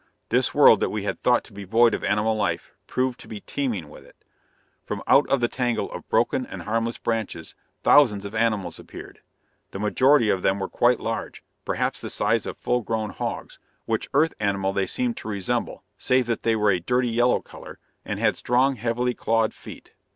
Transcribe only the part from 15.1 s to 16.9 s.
to resemble, save that they were a